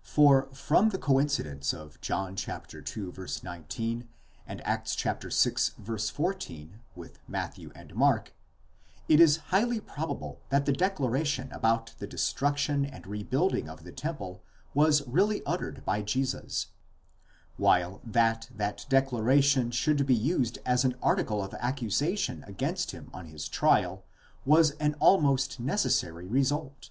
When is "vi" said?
5.04-5.96